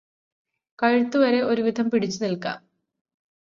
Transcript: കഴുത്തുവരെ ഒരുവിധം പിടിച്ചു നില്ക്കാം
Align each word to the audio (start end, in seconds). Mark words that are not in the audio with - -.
കഴുത്തുവരെ 0.79 1.41
ഒരുവിധം 1.43 1.87
പിടിച്ചു 1.91 2.19
നില്ക്കാം 2.23 2.59